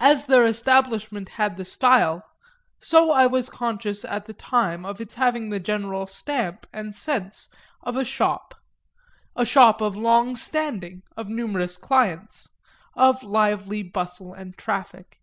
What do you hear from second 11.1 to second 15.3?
of numerous clients, of lively bustle and traffic.